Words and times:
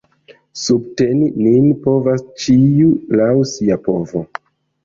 Subteni 0.59 1.27
nin 1.47 1.67
povas 1.83 2.25
ĉiu 2.47 2.89
laŭ 3.21 3.31
sia 3.53 3.79
povo. 3.91 4.27